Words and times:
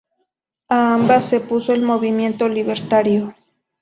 A 0.67 0.95
ambas 0.95 1.25
se 1.29 1.37
opuso 1.37 1.73
el 1.73 1.83
Movimiento 1.83 2.49
Libertario. 2.49 3.35